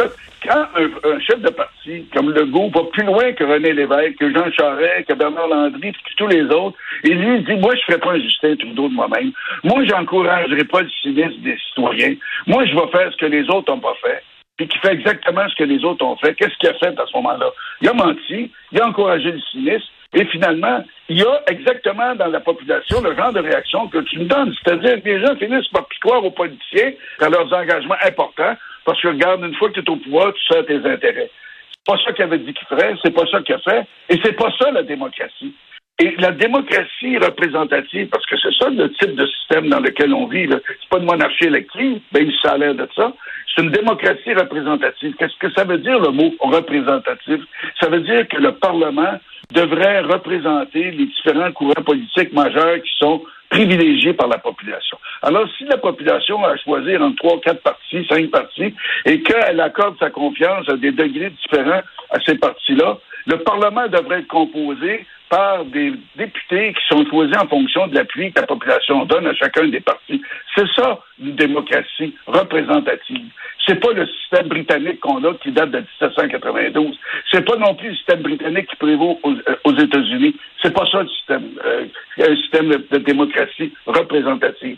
quand 0.44 0.68
un, 0.76 1.20
chef 1.20 1.42
de 1.42 1.50
parti 1.50 2.06
comme 2.14 2.32
Legault 2.32 2.70
va 2.74 2.84
plus 2.92 3.04
loin 3.04 3.32
que 3.34 3.44
René 3.44 3.74
Lévesque, 3.74 4.18
que 4.18 4.34
Jean 4.34 4.52
Charest, 4.52 5.08
que 5.08 5.14
Bernard 5.14 5.48
Landry, 5.48 5.92
que 5.92 6.16
tous 6.18 6.28
les 6.28 6.44
autres, 6.44 6.78
et 7.04 7.14
lui 7.14 7.44
dit, 7.44 7.56
moi, 7.56 7.76
je 7.76 7.82
ne 7.82 7.86
ferai 7.86 7.98
pas 8.00 8.12
un 8.12 8.20
Justin 8.20 8.56
Trudeau 8.56 8.90
de 8.90 8.94
moi-même. 8.94 9.32
Moi, 9.64 9.84
j'encouragerai 9.86 10.64
pas 10.66 10.82
le 10.82 10.90
cynisme 11.02 11.42
des 11.42 11.58
citoyens. 11.70 12.16
Moi, 12.48 12.66
je 12.66 12.76
vais 12.76 12.88
faire 12.92 13.12
ce 13.12 13.18
que 13.18 13.26
les 13.26 13.50
autres 13.50 13.72
n'ont 13.72 13.80
pas 13.80 13.96
fait 14.02 14.24
puis 14.60 14.68
qui 14.68 14.78
fait 14.80 14.92
exactement 14.92 15.48
ce 15.48 15.56
que 15.56 15.64
les 15.64 15.86
autres 15.86 16.06
ont 16.06 16.18
fait. 16.18 16.36
Qu'est-ce 16.36 16.58
qu'il 16.58 16.68
a 16.68 16.74
fait 16.74 17.00
à 17.00 17.06
ce 17.06 17.16
moment-là? 17.16 17.50
Il 17.82 17.88
a 17.88 17.94
menti, 17.94 18.52
il 18.74 18.82
a 18.82 18.88
encouragé 18.88 19.32
le 19.32 19.40
cynisme, 19.40 19.88
et 20.14 20.26
finalement, 20.26 20.84
il 21.08 21.20
y 21.20 21.24
a 21.24 21.42
exactement 21.48 22.14
dans 22.16 22.28
la 22.28 22.42
population 22.42 23.00
le 23.02 23.16
genre 23.16 23.32
de 23.32 23.40
réaction 23.40 23.88
que 23.88 24.00
tu 24.00 24.20
me 24.20 24.26
donnes. 24.26 24.54
C'est-à-dire 24.62 25.02
que 25.02 25.08
les 25.08 25.22
gens 25.22 25.36
finissent 25.38 25.70
par 25.70 25.88
croire 26.02 26.26
aux 26.26 26.32
politiciens 26.32 26.92
dans 27.20 27.30
leurs 27.30 27.54
engagements 27.54 27.96
importants, 28.04 28.58
parce 28.90 29.02
que 29.04 29.10
regarde, 29.10 29.44
une 29.44 29.54
fois 29.54 29.70
que 29.70 29.80
tu 29.80 29.82
es 29.82 29.90
au 29.92 29.98
pouvoir, 29.98 30.34
tu 30.34 30.42
sers 30.52 30.66
tes 30.66 30.78
intérêts. 30.78 31.30
C'est 31.70 31.94
pas 31.94 32.04
ça 32.04 32.12
qu'il 32.12 32.24
avait 32.24 32.40
dit 32.40 32.56
qu'il 32.56 32.66
ferait, 32.66 32.96
c'est 33.04 33.14
pas 33.14 33.28
ça 33.28 33.40
qu'il 33.44 33.54
a 33.54 33.60
fait, 33.60 33.86
et 34.10 34.20
c'est 34.24 34.36
pas 34.36 34.52
ça 34.58 34.72
la 34.72 34.82
démocratie. 34.82 35.54
Et 36.00 36.16
la 36.18 36.32
démocratie 36.32 37.20
représentative, 37.20 38.08
parce 38.08 38.26
que 38.26 38.36
c'est 38.42 38.56
ça 38.58 38.68
le 38.72 38.92
type 38.94 39.14
de 39.14 39.28
système 39.28 39.70
dans 39.70 39.80
lequel 39.80 40.12
on 40.12 40.26
vit, 40.26 40.48
c'est 40.50 40.90
pas 40.90 40.98
une 40.98 41.06
monarchie 41.06 41.44
élective, 41.44 42.00
ben 42.12 42.32
ça 42.42 42.54
a 42.54 42.58
l'air 42.58 42.74
de 42.74 42.90
ça. 42.96 43.14
C'est 43.54 43.62
une 43.62 43.70
démocratie 43.70 44.34
représentative. 44.34 45.14
Qu'est-ce 45.20 45.38
que 45.38 45.52
ça 45.52 45.66
veut 45.66 45.78
dire 45.78 46.00
le 46.00 46.10
mot 46.10 46.34
représentatif? 46.40 47.42
Ça 47.80 47.90
veut 47.90 48.02
dire 48.02 48.28
que 48.28 48.38
le 48.38 48.54
Parlement 48.54 49.20
devrait 49.52 50.02
représenter 50.02 50.92
les 50.92 51.06
différents 51.06 51.52
courants 51.52 51.84
politiques 51.84 52.34
majeurs 52.34 52.82
qui 52.84 52.92
sont 53.00 53.24
privilégiés 53.50 54.14
par 54.14 54.28
la 54.28 54.38
population. 54.38 54.98
Alors, 55.24 55.48
si 55.58 55.64
la 55.66 55.78
population 55.78 56.44
a 56.46 56.52
à 56.52 56.58
choisir 56.58 57.02
entre 57.02 57.16
trois, 57.16 57.42
quatre 57.42 57.64
partis, 57.64 58.06
cinq 58.08 58.30
partis, 58.30 58.74
et 59.06 59.22
qu'elle 59.22 59.60
accorde 59.60 59.98
sa 60.00 60.12
confiance 60.12 60.70
à 60.70 60.78
des 60.78 60.92
degrés 60.92 61.32
différents 61.32 61.82
à 62.12 62.20
ces 62.26 62.36
partis-là, 62.36 62.98
le 63.26 63.38
Parlement 63.38 63.88
devrait 63.88 64.20
être 64.20 64.28
composé 64.28 65.06
par 65.30 65.64
des 65.66 65.94
députés 66.16 66.74
qui 66.74 66.96
sont 66.96 67.06
choisis 67.06 67.38
en 67.38 67.48
fonction 67.48 67.88
de 67.88 67.96
l'appui 67.96 68.32
que 68.32 68.42
la 68.42 68.48
population 68.48 69.06
donne 69.06 69.28
à 69.28 69.34
chacun 69.34 69.68
des 69.68 69.80
partis. 69.80 70.22
C'est 70.56 70.68
ça, 70.76 71.00
une 71.22 71.36
démocratie 71.36 72.16
représentative. 72.28 73.28
C'est 73.66 73.80
pas 73.80 73.94
le 73.94 74.08
système 74.08 74.48
britannique 74.48 75.00
qu'on 75.00 75.24
a 75.24 75.34
qui 75.36 75.52
date 75.52 75.72
de 75.72 75.80
1792. 75.80 76.98
C'est 77.32 77.46
pas 77.46 77.58
non 77.58 77.76
plus 77.76 77.90
le 77.90 77.96
système 77.96 78.22
britannique 78.22 78.68
qui 78.68 78.76
prévaut 78.78 79.20
aux, 79.22 79.32
euh, 79.32 79.78
États-Unis. 79.78 80.36
C'est 80.62 80.74
pas 80.74 80.86
ça 80.92 81.04
le 81.04 81.10
système, 81.10 81.44
euh, 81.64 81.86
un 82.20 82.36
système 82.36 82.70
de, 82.70 82.98
démocratie 82.98 83.72
représentative. 83.86 84.78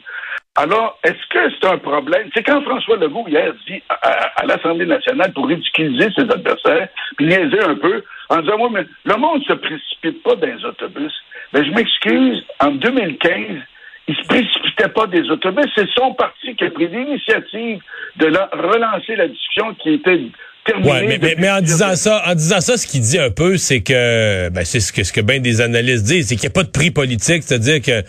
Alors, 0.56 1.00
est-ce 1.06 1.28
que 1.30 1.40
c'est 1.50 1.68
un 1.68 1.78
problème? 1.78 2.30
C'est 2.34 2.44
quand 2.44 2.62
François 2.64 2.98
Legault, 2.98 3.26
hier, 3.28 3.54
dit 3.68 3.82
à, 3.90 4.46
l'Assemblée 4.46 4.86
nationale 4.86 5.32
pour 5.32 5.48
ridiculiser 5.48 6.10
ses 6.14 6.24
adversaires, 6.24 6.90
puis 7.16 7.28
niaiser 7.28 7.62
un 7.62 7.76
peu, 7.76 8.04
en 8.30 8.42
disant, 8.42 8.58
moi, 8.58 8.70
mais 8.74 8.86
le 9.06 9.16
monde 9.16 9.40
ne 9.40 9.46
se 9.46 9.54
précipite 9.54 10.22
pas 10.24 10.36
dans 10.36 10.48
les 10.48 10.66
autobus. 10.66 11.14
Mais 11.54 11.64
je 11.64 11.72
m'excuse, 11.72 12.44
en 12.60 12.72
2015, 12.72 13.34
il 14.10 14.16
se 14.16 14.28
précipitait 14.28 14.90
pas 14.90 15.08
des 15.08 15.30
autobus. 15.30 15.66
C'est 15.74 15.90
son 15.98 16.14
parti 16.16 16.54
qui 16.56 16.66
a 16.66 16.72
pris 16.72 16.88
l'initiative 16.88 17.80
de 18.18 18.26
relancer 18.26 19.16
la 19.16 19.30
discussion 19.30 19.74
qui 19.76 19.94
était 19.94 20.20
terminée. 20.66 20.92
Ouais, 20.92 21.18
mais, 21.22 21.36
mais, 21.38 21.50
en 21.50 21.62
disant 21.62 21.96
ça, 21.96 22.24
en 22.28 22.36
disant 22.36 22.60
ça, 22.60 22.76
ce 22.76 22.88
qu'il 22.88 23.02
dit 23.02 23.20
un 23.20 23.32
peu, 23.32 23.56
c'est 23.56 23.82
que, 23.82 24.50
ben, 24.50 24.66
c'est 24.66 24.82
ce 24.82 24.92
que, 24.92 25.06
ce 25.06 25.14
que 25.14 25.22
bien 25.22 25.40
des 25.40 25.62
analystes 25.62 26.04
disent, 26.04 26.28
c'est 26.28 26.36
qu'il 26.36 26.50
n'y 26.50 26.54
a 26.54 26.56
pas 26.56 26.64
de 26.64 26.72
prix 26.72 26.92
politique, 26.92 27.44
c'est-à-dire 27.44 27.82
que 27.82 28.04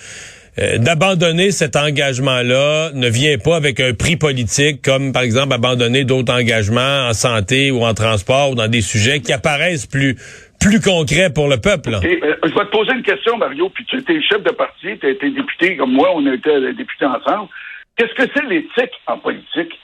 euh, 0.58 0.78
d'abandonner 0.78 1.50
cet 1.50 1.76
engagement-là 1.76 2.90
ne 2.92 3.08
vient 3.08 3.38
pas 3.38 3.56
avec 3.56 3.80
un 3.80 3.94
prix 3.94 4.16
politique, 4.16 4.82
comme 4.82 5.12
par 5.12 5.22
exemple 5.22 5.54
abandonner 5.54 6.04
d'autres 6.04 6.32
engagements 6.32 7.08
en 7.08 7.14
santé 7.14 7.70
ou 7.70 7.84
en 7.84 7.94
transport 7.94 8.50
ou 8.50 8.54
dans 8.54 8.68
des 8.68 8.82
sujets 8.82 9.20
qui 9.20 9.32
apparaissent 9.32 9.86
plus 9.86 10.16
plus 10.60 10.80
concrets 10.80 11.32
pour 11.32 11.48
le 11.48 11.56
peuple. 11.56 11.94
Euh, 11.94 12.36
je 12.44 12.54
vais 12.54 12.64
te 12.66 12.70
poser 12.70 12.92
une 12.92 13.02
question, 13.02 13.36
Mario, 13.36 13.68
puis 13.70 13.84
tu 13.86 13.98
étais 13.98 14.20
chef 14.22 14.42
de 14.44 14.52
parti, 14.52 14.96
tu 15.00 15.06
as 15.06 15.10
été 15.10 15.30
député 15.30 15.76
comme 15.76 15.92
moi, 15.92 16.10
on 16.14 16.24
a 16.26 16.34
été 16.34 16.50
députés 16.74 17.06
ensemble. 17.06 17.48
Qu'est-ce 17.96 18.14
que 18.14 18.30
c'est 18.34 18.44
l'éthique 18.46 18.92
en 19.06 19.18
politique? 19.18 19.78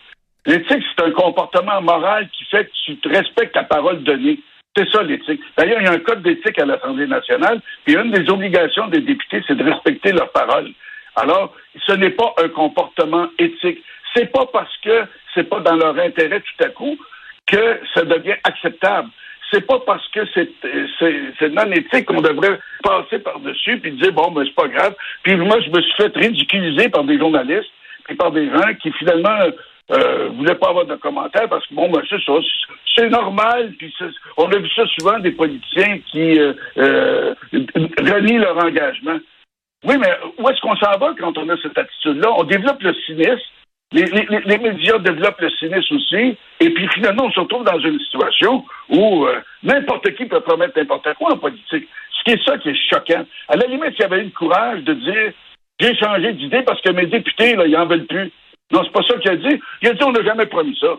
L'éthique, 0.47 0.83
c'est 0.97 1.05
un 1.05 1.11
comportement 1.11 1.83
moral 1.83 2.29
qui 2.31 2.45
fait 2.45 2.65
que 2.65 2.71
tu 2.87 2.97
te 2.97 3.09
respectes 3.09 3.55
ta 3.55 3.65
parole 3.65 4.03
donnée. 4.05 4.39
C'est 4.79 4.89
ça 4.93 5.03
l'éthique. 5.03 5.41
D'ailleurs, 5.57 5.81
il 5.81 5.87
y 5.87 5.89
a 5.89 5.93
un 5.95 5.99
code 5.99 6.23
d'éthique 6.23 6.57
à 6.61 6.65
l'Assemblée 6.65 7.09
nationale, 7.09 7.61
puis 7.85 7.97
une 7.97 8.13
des 8.13 8.31
obligations 8.31 8.87
des 8.87 9.01
députés, 9.01 9.43
c'est 9.49 9.57
de 9.57 9.65
respecter 9.65 10.13
leur 10.13 10.31
parole. 10.31 10.71
Alors, 11.17 11.53
ce 11.85 11.95
n'est 11.95 12.11
pas 12.11 12.33
un 12.41 12.49
comportement 12.49 13.27
éthique. 13.41 13.83
C'est 14.15 14.31
pas 14.31 14.47
parce 14.53 14.77
que 14.85 15.03
c'est 15.35 15.49
pas 15.49 15.59
dans 15.59 15.75
leur 15.75 15.99
intérêt 15.99 16.41
tout 16.41 16.65
à 16.65 16.69
coup 16.69 16.97
que 17.49 17.81
ça 17.93 18.05
devient 18.05 18.37
acceptable. 18.45 19.09
C'est 19.51 19.67
pas 19.67 19.81
parce 19.81 20.07
que 20.11 20.21
c'est 20.35 21.49
non 21.51 21.73
éthique 21.73 22.05
qu'on 22.05 22.21
devrait 22.21 22.61
passer 22.85 23.19
par-dessus 23.19 23.79
puis 23.79 23.93
dire 23.93 24.13
bon 24.13 24.31
ben 24.31 24.45
c'est 24.45 24.55
pas 24.55 24.69
grave. 24.69 24.95
Puis 25.25 25.35
moi 25.35 25.59
je 25.61 25.71
me 25.71 25.83
suis 25.83 25.95
fait 25.97 26.15
ridiculiser 26.15 26.89
par 26.89 27.03
des 27.03 27.19
journalistes 27.19 27.73
et 28.11 28.15
par 28.15 28.31
des 28.31 28.49
gens 28.49 28.75
qui 28.81 28.93
finalement 28.93 29.39
euh, 29.91 30.29
voulait 30.35 30.55
pas 30.55 30.69
avoir 30.69 30.85
de 30.85 30.97
commentaires 30.97 31.49
parce 31.49 31.67
que 31.67 31.75
bon, 31.75 31.91
ben 31.91 32.03
c'est 32.09 32.23
ça, 32.23 32.33
c'est 32.95 33.09
normal. 33.09 33.73
Puis 33.79 33.95
on 34.37 34.51
a 34.51 34.59
vu 34.59 34.69
ça 34.75 34.85
souvent 34.99 35.19
des 35.19 35.33
politiciens 35.33 35.99
qui 36.11 36.39
euh, 36.39 36.53
euh, 36.77 37.35
renient 37.53 38.39
leur 38.39 38.59
engagement. 38.59 39.19
Oui, 39.85 39.95
mais 39.99 40.11
où 40.39 40.49
est-ce 40.49 40.61
qu'on 40.61 40.77
s'en 40.77 40.99
va 40.99 41.15
quand 41.19 41.39
on 41.39 41.49
a 41.49 41.57
cette 41.63 41.79
attitude-là? 41.79 42.33
On 42.37 42.45
développe 42.45 42.83
le 42.83 42.95
cynisme. 43.07 43.39
Les, 43.91 44.59
médias 44.59 44.99
développent 44.99 45.41
le 45.41 45.49
cynisme 45.49 45.97
aussi, 45.97 46.37
et 46.61 46.71
puis 46.71 46.87
finalement, 46.93 47.25
on 47.25 47.31
se 47.31 47.41
retrouve 47.41 47.65
dans 47.65 47.79
une 47.79 47.99
situation 48.01 48.63
où 48.91 49.25
euh, 49.25 49.41
n'importe 49.63 50.15
qui 50.15 50.27
peut 50.27 50.41
promettre 50.41 50.77
n'importe 50.77 51.15
quoi 51.15 51.33
en 51.33 51.39
politique. 51.39 51.89
Ce 52.19 52.25
qui 52.25 52.33
est 52.33 52.45
ça 52.45 52.59
qui 52.59 52.69
est 52.69 52.91
choquant. 52.91 53.25
À 53.49 53.57
la 53.57 53.67
limite, 53.67 53.95
il 53.99 54.03
y 54.03 54.05
avait 54.05 54.21
eu 54.21 54.25
le 54.25 54.31
courage 54.31 54.83
de 54.83 54.93
dire 54.93 55.33
j'ai 55.81 55.95
changé 55.97 56.33
d'idée 56.35 56.63
parce 56.63 56.83
que 56.83 56.91
mes 56.91 57.07
députés, 57.07 57.55
là, 57.57 57.67
ils 57.67 57.77
en 57.77 57.87
veulent 57.87 58.07
plus. 58.07 58.31
Non, 58.73 58.83
c'est 58.85 58.93
pas 58.93 59.03
ça 59.03 59.19
qu'il 59.19 59.31
a 59.31 59.37
dit. 59.37 59.61
Il 59.83 59.89
a 59.89 59.95
dit 59.95 60.05
on 60.05 60.13
n'a 60.13 60.23
jamais 60.23 60.47
promis 60.47 60.77
ça. 60.81 60.97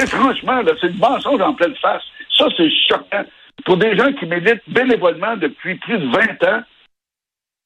Et 0.00 0.06
franchement, 0.06 0.62
c'est 0.80 0.88
le 0.88 0.98
mensonge 0.98 1.40
en 1.40 1.54
pleine 1.54 1.76
face. 1.76 2.02
Ça, 2.36 2.46
c'est 2.56 2.70
choquant. 2.88 3.24
Pour 3.64 3.76
des 3.76 3.96
gens 3.96 4.12
qui 4.14 4.26
militent 4.26 4.62
bénévolement 4.66 5.36
depuis 5.36 5.74
plus 5.76 5.98
de 5.98 6.06
20 6.06 6.44
ans, 6.48 6.62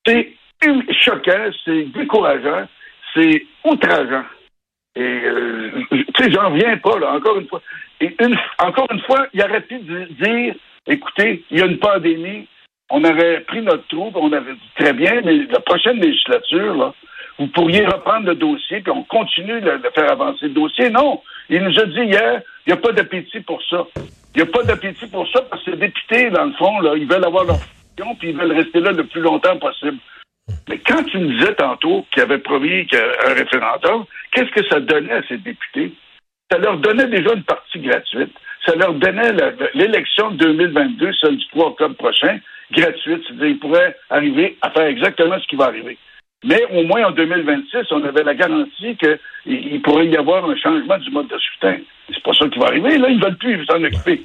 c'est 0.04 0.34
choquant, 1.00 1.50
c'est 1.64 1.84
décourageant, 1.84 2.66
c'est 3.14 3.46
outrageant. 3.64 4.24
Et, 4.96 5.02
euh, 5.02 5.70
tu 5.90 6.24
sais, 6.24 6.32
j'en 6.32 6.50
viens 6.50 6.76
pas, 6.78 6.98
là, 6.98 7.12
encore 7.12 7.38
une 7.38 7.48
fois. 7.48 7.62
Et 8.00 8.14
encore 8.58 8.88
une 8.90 9.00
fois, 9.00 9.26
il 9.32 9.42
aurait 9.42 9.60
pu 9.60 9.78
dire, 9.78 10.54
écoutez, 10.86 11.44
il 11.50 11.58
y 11.58 11.62
a 11.62 11.66
une 11.66 11.78
pandémie, 11.78 12.48
on 12.90 13.04
aurait 13.04 13.40
pris 13.42 13.62
notre 13.62 13.86
troupe, 13.88 14.16
on 14.16 14.32
avait 14.32 14.54
dit 14.54 14.70
très 14.78 14.92
bien, 14.92 15.20
mais 15.24 15.46
la 15.50 15.60
prochaine 15.60 16.00
législature, 16.00 16.74
là, 16.74 16.94
vous 17.38 17.48
pourriez 17.48 17.84
reprendre 17.84 18.26
le 18.26 18.34
dossier, 18.34 18.80
puis 18.80 18.92
on 18.92 19.04
continue 19.04 19.60
de, 19.60 19.80
faire 19.94 20.10
avancer 20.10 20.46
le 20.46 20.54
dossier. 20.54 20.90
Non. 20.90 21.20
Il 21.50 21.62
nous 21.62 21.78
a 21.78 21.84
dit 21.84 22.00
hier, 22.00 22.40
il 22.66 22.72
n'y 22.72 22.78
a 22.78 22.80
pas 22.80 22.92
d'appétit 22.92 23.40
pour 23.40 23.62
ça. 23.64 23.86
Il 24.34 24.42
n'y 24.42 24.48
a 24.48 24.52
pas 24.52 24.62
d'appétit 24.62 25.06
pour 25.06 25.28
ça 25.28 25.42
parce 25.42 25.62
que 25.64 25.72
les 25.72 25.76
députés, 25.76 26.30
dans 26.30 26.44
le 26.44 26.52
fond, 26.52 26.80
là, 26.80 26.94
ils 26.96 27.06
veulent 27.06 27.24
avoir 27.24 27.44
leur 27.44 27.58
fonction, 27.58 28.14
puis 28.16 28.30
ils 28.30 28.36
veulent 28.36 28.52
rester 28.52 28.80
là 28.80 28.92
le 28.92 29.04
plus 29.04 29.20
longtemps 29.20 29.56
possible. 29.58 29.98
Mais 30.68 30.78
quand 30.78 31.02
tu 31.04 31.18
me 31.18 31.38
disais 31.38 31.54
tantôt 31.54 32.06
qu'il 32.10 32.22
avait 32.22 32.38
promis 32.38 32.86
un 32.94 33.34
référendum, 33.34 34.04
qu'est-ce 34.32 34.50
que 34.50 34.66
ça 34.68 34.80
donnait 34.80 35.12
à 35.12 35.22
ces 35.28 35.38
députés? 35.38 35.92
Ça 36.50 36.58
leur 36.58 36.78
donnait 36.78 37.08
déjà 37.08 37.32
une 37.34 37.42
partie 37.42 37.80
gratuite. 37.80 38.32
Ça 38.64 38.74
leur 38.76 38.94
donnait 38.94 39.32
l'élection 39.74 40.30
de 40.30 40.36
2022, 40.36 41.12
celle 41.20 41.36
du 41.36 41.46
3 41.48 41.68
octobre 41.68 41.96
prochain, 41.96 42.38
gratuite. 42.72 43.22
C'est-à-dire 43.26 43.46
qu'ils 43.46 43.58
pourraient 43.58 43.96
arriver 44.10 44.56
à 44.62 44.70
faire 44.70 44.86
exactement 44.86 45.38
ce 45.40 45.46
qui 45.46 45.56
va 45.56 45.66
arriver. 45.66 45.98
Mais 46.44 46.62
au 46.72 46.84
moins 46.84 47.06
en 47.06 47.10
2026, 47.12 47.90
on 47.90 48.04
avait 48.04 48.22
la 48.22 48.34
garantie 48.34 48.96
qu'il 48.96 49.82
pourrait 49.82 50.06
y 50.06 50.16
avoir 50.16 50.48
un 50.48 50.56
changement 50.56 50.98
du 50.98 51.10
mode 51.10 51.28
de 51.28 51.38
scrutin. 51.38 51.78
C'est 52.08 52.22
pas 52.22 52.32
ça 52.34 52.48
qui 52.48 52.58
va 52.58 52.66
arriver. 52.66 52.98
Là, 52.98 53.08
ils 53.08 53.18
ne 53.18 53.24
veulent 53.24 53.38
plus 53.38 53.64
s'en 53.64 53.82
occuper. 53.82 54.22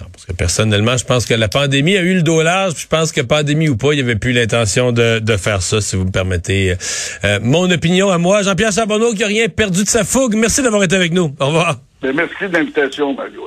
Non, 0.00 0.08
parce 0.12 0.26
que 0.26 0.32
personnellement, 0.32 0.96
je 0.96 1.04
pense 1.04 1.24
que 1.24 1.32
la 1.32 1.48
pandémie 1.48 1.96
a 1.96 2.02
eu 2.02 2.14
le 2.16 2.22
dos 2.22 2.42
large. 2.42 2.74
je 2.76 2.86
pense 2.86 3.12
que 3.12 3.22
pandémie 3.22 3.68
ou 3.68 3.76
pas, 3.76 3.92
il 3.92 3.96
n'y 3.96 4.02
avait 4.02 4.16
plus 4.16 4.32
l'intention 4.32 4.92
de, 4.92 5.36
faire 5.38 5.62
ça, 5.62 5.80
si 5.80 5.96
vous 5.96 6.04
me 6.04 6.10
permettez. 6.10 6.74
Euh, 7.24 7.38
mon 7.42 7.70
opinion 7.70 8.10
à 8.10 8.18
moi, 8.18 8.42
Jean-Pierre 8.42 8.72
Charbonneau, 8.72 9.12
qui 9.14 9.20
n'a 9.20 9.28
rien 9.28 9.48
perdu 9.48 9.84
de 9.84 9.88
sa 9.88 10.04
fougue. 10.04 10.34
Merci 10.34 10.62
d'avoir 10.62 10.82
été 10.82 10.96
avec 10.96 11.12
nous. 11.12 11.34
Au 11.40 11.46
revoir. 11.46 11.76
Ben, 12.02 12.14
merci 12.14 12.46
de 12.46 12.52
l'invitation, 12.52 13.14
Mario. 13.14 13.42